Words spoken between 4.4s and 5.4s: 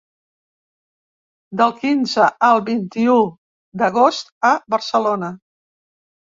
a Barcelona.